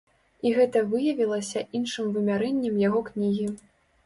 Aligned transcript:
І 0.47 0.53
гэта 0.55 0.81
выявілася 0.93 1.63
іншым 1.81 2.09
вымярэннем 2.17 2.81
яго 2.87 3.05
кнігі. 3.13 3.49